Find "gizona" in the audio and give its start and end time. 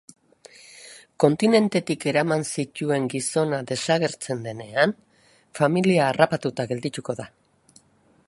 3.15-3.59